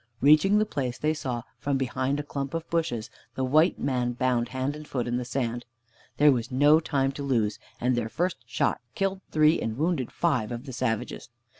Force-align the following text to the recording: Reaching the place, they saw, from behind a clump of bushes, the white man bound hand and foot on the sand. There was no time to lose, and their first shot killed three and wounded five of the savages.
Reaching 0.19 0.57
the 0.57 0.65
place, 0.65 0.97
they 0.97 1.13
saw, 1.13 1.43
from 1.59 1.77
behind 1.77 2.19
a 2.19 2.23
clump 2.23 2.55
of 2.55 2.67
bushes, 2.71 3.11
the 3.35 3.43
white 3.43 3.77
man 3.77 4.13
bound 4.13 4.49
hand 4.49 4.75
and 4.75 4.87
foot 4.87 5.07
on 5.07 5.17
the 5.17 5.23
sand. 5.25 5.63
There 6.17 6.31
was 6.31 6.49
no 6.51 6.79
time 6.79 7.11
to 7.11 7.21
lose, 7.23 7.59
and 7.79 7.95
their 7.95 8.09
first 8.09 8.37
shot 8.47 8.81
killed 8.95 9.21
three 9.29 9.61
and 9.61 9.77
wounded 9.77 10.11
five 10.11 10.51
of 10.51 10.65
the 10.65 10.73
savages. 10.73 11.29